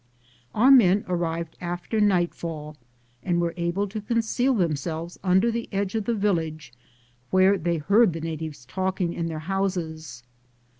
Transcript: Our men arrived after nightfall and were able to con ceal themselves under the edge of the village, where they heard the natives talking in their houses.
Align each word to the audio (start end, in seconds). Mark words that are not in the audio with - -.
Our 0.55 0.71
men 0.71 1.05
arrived 1.07 1.57
after 1.61 2.01
nightfall 2.01 2.75
and 3.21 3.39
were 3.39 3.53
able 3.55 3.87
to 3.89 4.01
con 4.01 4.17
ceal 4.17 4.57
themselves 4.57 5.19
under 5.23 5.51
the 5.51 5.69
edge 5.71 5.93
of 5.93 6.05
the 6.05 6.15
village, 6.15 6.73
where 7.29 7.55
they 7.55 7.77
heard 7.77 8.13
the 8.13 8.21
natives 8.21 8.65
talking 8.65 9.13
in 9.13 9.27
their 9.27 9.37
houses. 9.45 10.23